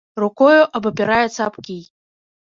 Рукою 0.21 0.61
абапіраецца 0.79 1.39
аб 1.49 1.59
кій. 1.67 1.83